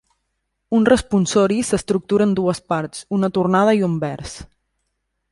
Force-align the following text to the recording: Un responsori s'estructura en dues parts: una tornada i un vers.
Un 0.75 0.85
responsori 0.91 1.57
s'estructura 1.67 2.25
en 2.29 2.33
dues 2.39 2.61
parts: 2.73 3.03
una 3.19 3.29
tornada 3.35 3.75
i 3.81 3.85
un 3.89 3.99
vers. 4.05 4.33